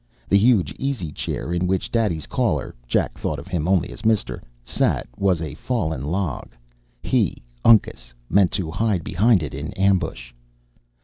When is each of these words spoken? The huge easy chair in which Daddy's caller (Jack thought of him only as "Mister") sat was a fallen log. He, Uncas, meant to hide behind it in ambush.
The 0.27 0.35
huge 0.39 0.73
easy 0.79 1.11
chair 1.11 1.53
in 1.53 1.67
which 1.67 1.91
Daddy's 1.91 2.25
caller 2.25 2.73
(Jack 2.87 3.19
thought 3.19 3.37
of 3.37 3.47
him 3.47 3.67
only 3.67 3.91
as 3.91 4.03
"Mister") 4.03 4.41
sat 4.63 5.07
was 5.15 5.43
a 5.43 5.53
fallen 5.53 6.01
log. 6.07 6.53
He, 7.03 7.37
Uncas, 7.63 8.11
meant 8.27 8.51
to 8.53 8.71
hide 8.71 9.03
behind 9.03 9.43
it 9.43 9.53
in 9.53 9.71
ambush. 9.73 10.33